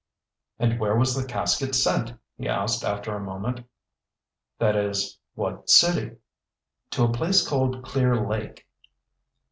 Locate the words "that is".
4.57-5.19